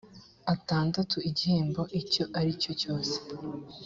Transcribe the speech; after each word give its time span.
atandatu 0.53 1.17
igihembo 1.29 1.81
icyo 1.99 2.23
ari 2.39 2.51
cyo 2.61 2.71
cyose 2.81 3.15